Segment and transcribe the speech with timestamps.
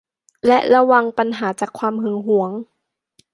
[0.47, 2.51] และระวังปัญหาจากความหึงหวง